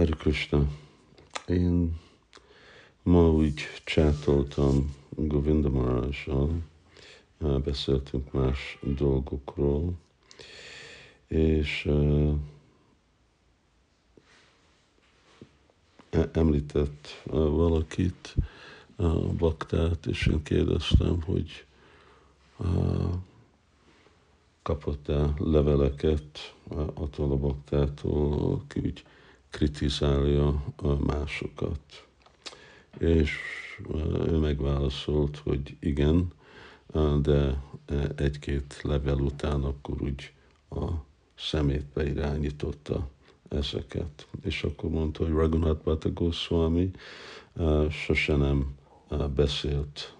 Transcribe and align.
Hari 0.00 0.12
Krishna, 0.12 0.66
én 1.46 2.00
ma 3.02 3.30
úgy 3.30 3.60
csátoltam 3.84 4.94
Govinda 5.08 5.68
Maharajsal, 5.68 6.50
beszéltünk 7.38 8.32
más 8.32 8.78
dolgokról, 8.82 9.92
és 11.26 11.84
uh, 11.86 12.34
említett 16.32 17.22
uh, 17.26 17.32
valakit, 17.32 18.34
a 18.96 19.04
uh, 19.04 19.32
baktát, 19.32 20.06
és 20.06 20.26
én 20.26 20.42
kérdeztem, 20.42 21.22
hogy 21.22 21.64
kapott-e 24.62 25.34
leveleket 25.38 26.54
attól 26.94 27.32
a 27.32 27.36
baktától, 27.36 28.52
aki 28.52 28.80
úgy 28.80 29.04
kritizálja 29.50 30.64
másokat. 31.06 32.06
És 32.98 33.32
ő 34.26 34.36
megválaszolt, 34.36 35.36
hogy 35.36 35.76
igen, 35.80 36.32
de 37.22 37.62
egy-két 38.16 38.80
level 38.82 39.18
után 39.18 39.62
akkor 39.62 40.02
úgy 40.02 40.32
a 40.70 40.88
szemét 41.34 41.84
beirányította 41.94 43.08
ezeket. 43.48 44.26
És 44.42 44.62
akkor 44.62 44.90
mondta, 44.90 45.24
hogy 45.24 45.32
Raghunath 45.32 45.82
Bhatta 45.82 46.12
sose 47.90 48.36
nem 48.36 48.78
beszélt 49.34 50.16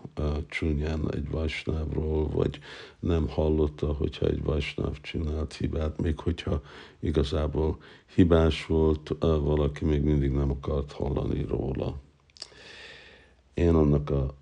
csúnyán 0.49 1.15
egy 1.15 1.31
Vajsnávról, 1.31 2.29
vagy 2.29 2.59
nem 2.99 3.29
hallotta, 3.29 3.93
hogyha 3.93 4.27
egy 4.27 4.43
Vajsnáv 4.43 5.01
csinált 5.01 5.55
hibát, 5.55 6.01
még 6.01 6.19
hogyha 6.19 6.63
igazából 7.01 7.79
hibás 8.15 8.67
volt, 8.67 9.17
valaki 9.21 9.85
még 9.85 10.03
mindig 10.03 10.31
nem 10.31 10.51
akart 10.51 10.93
hallani 10.93 11.43
róla. 11.43 11.97
Én 13.55 13.75
annak 13.75 14.11
a 14.11 14.35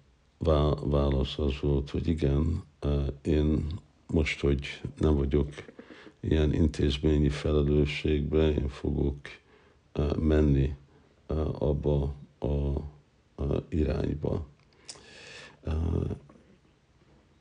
válasz 0.84 1.38
az 1.38 1.60
volt, 1.60 1.90
hogy 1.90 2.08
igen, 2.08 2.62
én 3.22 3.66
most, 4.06 4.40
hogy 4.40 4.80
nem 4.98 5.14
vagyok 5.14 5.48
ilyen 6.20 6.52
intézményi 6.52 7.28
felelősségbe, 7.28 8.50
én 8.50 8.68
fogok 8.68 9.16
menni 10.18 10.76
abba 11.58 12.14
a 12.38 12.80
irányba. 13.68 14.46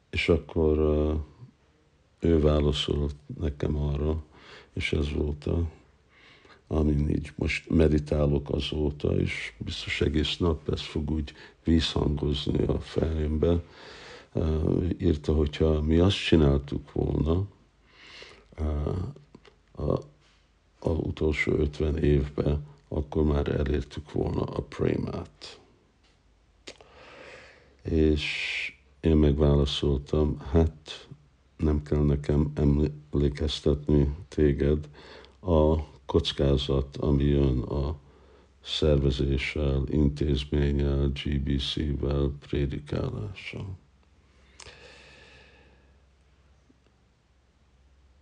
És 0.10 0.30
akkor 0.30 0.78
ő 2.20 2.40
válaszolt 2.40 3.16
nekem 3.40 3.76
arra, 3.76 4.24
és 4.74 4.94
ez 4.94 5.12
volt 5.12 5.46
a, 5.46 5.70
amin 6.68 7.10
így 7.10 7.32
most 7.36 7.70
meditálok 7.70 8.50
azóta, 8.50 9.20
és 9.20 9.54
biztos 9.58 10.02
egész 10.02 10.38
nap 10.38 10.70
ez 10.70 10.82
fog 10.82 11.12
úgy 11.12 11.34
vízhangozni 11.64 12.64
a 12.64 12.80
fejembe. 12.80 13.64
Írta, 14.98 15.34
hogyha 15.34 15.82
mi 15.82 15.98
azt 15.98 16.26
csináltuk 16.26 16.92
volna, 16.92 17.48
a, 19.76 19.92
a 20.80 20.90
utolsó 20.90 21.52
50 21.52 21.98
évben, 21.98 22.66
akkor 22.88 23.24
már 23.24 23.48
elértük 23.48 24.12
volna 24.12 24.42
a 24.42 24.62
prémát. 24.62 25.60
És 27.90 28.26
én 29.00 29.18
megválaszoltam, 29.18 30.40
hát 30.52 31.08
nem 31.58 31.84
kell 31.84 32.06
nekem 32.06 32.52
emlékeztetni 33.12 34.16
téged 34.28 34.90
a 35.40 35.76
kockázat, 36.06 36.98
ami 36.98 37.24
jön 37.24 37.62
a 37.62 37.96
szervezéssel, 38.62 39.84
intézménnyel, 39.90 41.12
GBC-vel, 41.24 42.32
prédikálással. 42.48 43.78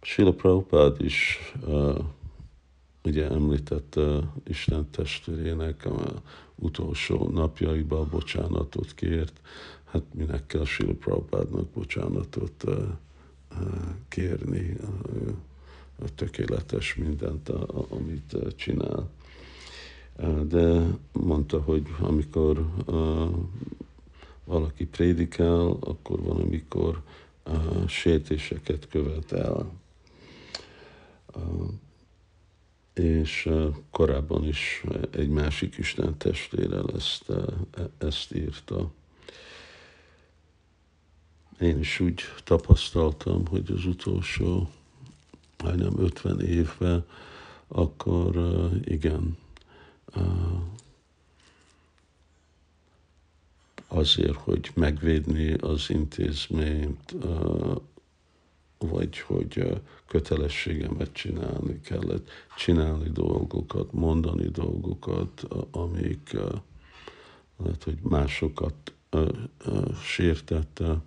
Sila 0.02 0.34
Prabhupád 0.34 1.02
is 1.02 1.40
uh, 1.62 1.98
ugye 3.06 3.30
említette 3.30 4.20
Isten 4.48 4.90
testvérének 4.90 5.86
a 5.86 6.22
utolsó 6.56 7.30
napjaiban 7.30 8.10
bocsánatot 8.10 8.94
kért, 8.94 9.42
hát 9.86 10.04
minek 10.14 10.46
kell 10.46 10.66
Sila 10.66 10.94
Prabhupádnak 10.94 11.68
bocsánatot 11.68 12.64
uh, 12.64 12.88
kérni, 14.08 14.78
uh, 14.82 15.34
tökéletes 16.16 16.96
mindent, 16.96 17.50
amit 17.90 18.56
csinál. 18.56 19.10
De 20.48 20.84
mondta, 21.12 21.62
hogy 21.62 21.88
amikor 22.00 22.66
valaki 24.44 24.86
prédikál, 24.86 25.78
akkor 25.80 26.22
van, 26.22 26.42
amikor 26.42 27.02
sértéseket 27.88 28.88
követ 28.88 29.32
el 29.32 29.72
és 32.96 33.50
korábban 33.90 34.48
is 34.48 34.84
egy 35.12 35.30
másik 35.30 35.78
Isten 35.78 36.18
testvérel 36.18 36.90
ezt, 36.96 37.32
ezt 37.98 38.36
írta. 38.36 38.92
Én 41.60 41.80
is 41.80 42.00
úgy 42.00 42.22
tapasztaltam, 42.44 43.48
hogy 43.48 43.72
az 43.72 43.86
utolsó 43.86 44.70
majdnem 45.64 45.94
50 46.00 46.42
évben, 46.42 47.06
akkor 47.68 48.36
igen, 48.84 49.38
azért, 53.88 54.36
hogy 54.36 54.72
megvédni 54.74 55.54
az 55.54 55.90
intézményt, 55.90 57.16
vagy 59.06 59.20
hogy 59.20 59.82
kötelességemet 60.08 61.14
csinálni 61.14 61.82
kellett, 61.82 62.28
csinálni 62.58 63.10
dolgokat, 63.10 63.94
mondani 63.94 64.48
dolgokat, 64.48 65.48
amik 65.72 66.38
lehet, 67.58 67.84
hogy 67.84 67.98
másokat 68.02 68.94
sértette. 70.04 70.98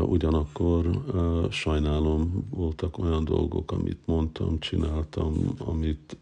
Ugyanakkor 0.00 1.04
sajnálom, 1.50 2.46
voltak 2.50 2.98
olyan 2.98 3.24
dolgok, 3.24 3.72
amit 3.72 4.00
mondtam, 4.04 4.58
csináltam, 4.58 5.54
amit 5.58 6.16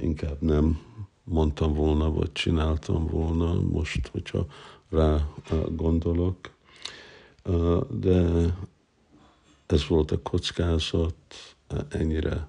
inkább 0.00 0.40
nem 0.40 0.80
mondtam 1.24 1.74
volna, 1.74 2.12
vagy 2.12 2.32
csináltam 2.32 3.06
volna, 3.06 3.60
most, 3.60 4.08
hogyha 4.08 4.46
rá 4.88 5.28
gondolok. 5.70 6.36
De 7.90 8.44
ez 9.72 9.86
volt 9.86 10.10
a 10.10 10.22
kockázat, 10.22 11.14
ennyire 11.88 12.48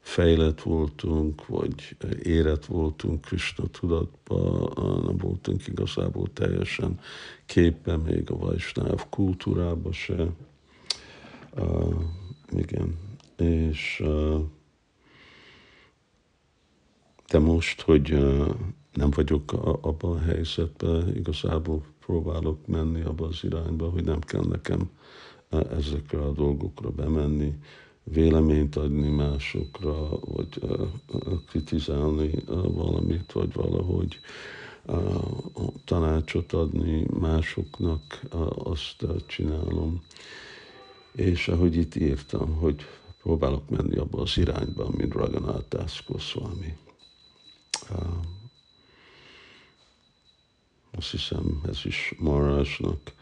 fejlett 0.00 0.62
voltunk, 0.62 1.46
vagy 1.46 1.96
érett 2.22 2.64
voltunk 2.64 3.20
Krishna 3.20 3.66
tudatba, 3.66 4.70
nem 5.06 5.16
voltunk 5.16 5.66
igazából 5.66 6.32
teljesen 6.32 7.00
képben 7.46 8.00
még 8.00 8.30
a 8.30 8.36
Vajsnáv 8.36 9.08
kultúrába 9.08 9.92
se. 9.92 10.26
Uh, 11.56 11.94
igen, 12.50 12.98
és 13.36 14.00
uh, 14.04 14.40
de 17.28 17.38
most, 17.38 17.80
hogy 17.80 18.12
uh, 18.12 18.54
nem 18.92 19.10
vagyok 19.10 19.52
abban 19.80 20.16
a 20.16 20.20
helyzetben, 20.20 21.16
igazából 21.16 21.82
próbálok 22.06 22.66
menni 22.66 23.00
abba 23.02 23.26
az 23.26 23.38
irányba, 23.42 23.90
hogy 23.90 24.04
nem 24.04 24.20
kell 24.20 24.44
nekem 24.44 24.90
ezekre 25.62 26.20
a 26.20 26.32
dolgokra 26.32 26.90
bemenni, 26.90 27.54
véleményt 28.04 28.76
adni 28.76 29.08
másokra, 29.08 30.08
vagy 30.20 30.60
kritizálni 31.46 32.30
valamit, 32.46 33.32
vagy 33.32 33.52
valahogy 33.52 34.20
tanácsot 35.84 36.52
adni 36.52 37.06
másoknak, 37.20 38.20
azt 38.54 39.06
csinálom. 39.26 40.02
És 41.12 41.48
ahogy 41.48 41.76
itt 41.76 41.94
írtam, 41.94 42.54
hogy 42.54 42.86
próbálok 43.22 43.68
menni 43.70 43.96
abba 43.96 44.20
az 44.20 44.38
irányba, 44.38 44.88
mint 44.96 45.14
Raghunath 45.14 46.06
Goswami. 46.06 46.76
Azt 50.90 51.10
hiszem, 51.10 51.60
ez 51.68 51.80
is 51.84 52.14
Marásnak 52.18 53.12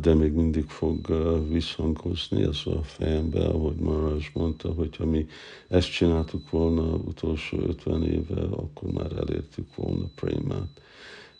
de 0.00 0.14
még 0.14 0.32
mindig 0.32 0.64
fog 0.64 1.06
visszhangozni 1.48 2.42
ez 2.42 2.60
a 2.64 2.82
fejembe, 2.82 3.46
ahogy 3.46 3.76
Maraj 3.76 4.28
mondta, 4.34 4.72
hogy 4.72 4.96
ha 4.96 5.06
mi 5.06 5.26
ezt 5.68 5.92
csináltuk 5.92 6.50
volna 6.50 6.94
utolsó 6.94 7.58
50 7.58 8.02
éve, 8.02 8.42
akkor 8.42 8.90
már 8.90 9.12
elértük 9.12 9.74
volna 9.74 10.04
Prémát. 10.14 10.80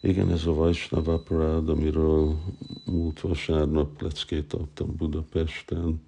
Igen, 0.00 0.30
ez 0.30 0.46
a 0.46 0.54
Vaisnava 0.54 1.18
Parád, 1.18 1.68
amiről 1.68 2.38
múlt 2.84 3.20
vasárnap 3.20 4.02
leckét 4.02 4.52
adtam 4.52 4.96
Budapesten, 4.96 6.00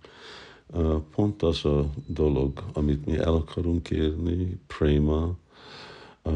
pont 1.14 1.42
az 1.42 1.64
a 1.64 1.90
dolog, 2.06 2.64
amit 2.72 3.06
mi 3.06 3.16
el 3.16 3.34
akarunk 3.34 3.90
érni, 3.90 4.60
Préma, 4.66 5.36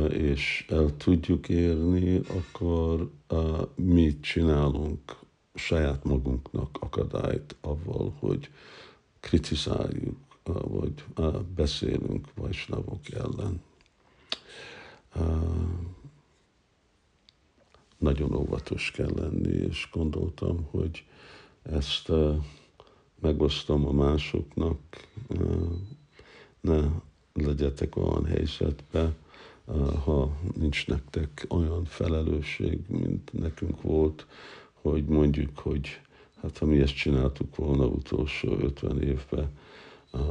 és 0.08 0.66
el 0.68 0.96
tudjuk 0.96 1.48
érni, 1.48 2.20
akkor 2.28 3.10
mit 3.74 4.20
csinálunk 4.20 5.00
saját 5.56 6.04
magunknak 6.04 6.76
akadályt 6.80 7.56
avval, 7.60 8.14
hogy 8.18 8.50
kritizáljuk, 9.20 10.16
vagy 10.44 11.04
beszélünk 11.54 12.34
vajsnavok 12.34 13.10
ellen. 13.10 13.62
Nagyon 17.98 18.34
óvatos 18.34 18.90
kell 18.90 19.12
lenni, 19.14 19.52
és 19.52 19.88
gondoltam, 19.92 20.66
hogy 20.70 21.04
ezt 21.62 22.12
megosztom 23.20 23.86
a 23.86 23.92
másoknak, 23.92 24.78
ne 26.60 26.80
legyetek 27.32 27.96
olyan 27.96 28.24
helyzetbe, 28.24 29.14
ha 30.04 30.36
nincs 30.54 30.86
nektek 30.86 31.46
olyan 31.48 31.84
felelősség, 31.84 32.80
mint 32.88 33.32
nekünk 33.32 33.82
volt, 33.82 34.26
hogy 34.90 35.04
mondjuk, 35.04 35.58
hogy 35.58 36.00
hát 36.42 36.58
ha 36.58 36.66
mi 36.66 36.80
ezt 36.80 36.94
csináltuk 36.94 37.56
volna 37.56 37.86
utolsó 37.86 38.58
50 38.58 39.02
évben, 39.02 39.50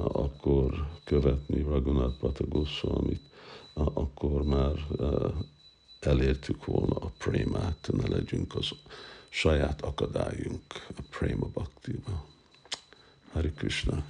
akkor 0.04 0.88
követni 1.04 1.62
Raghunath 1.62 2.20
Patagoszwamit, 2.20 3.22
akkor 3.74 4.44
már 4.44 4.74
elértük 6.00 6.66
volna 6.66 6.96
a 6.96 7.12
prémát, 7.18 7.90
ne 7.92 8.08
legyünk 8.08 8.56
az 8.56 8.70
saját 9.30 9.82
akadályunk 9.82 10.64
a 10.98 11.02
préma 11.10 11.48
baktiba. 11.54 12.26
Hari 13.32 13.52
Krishna. 13.52 14.04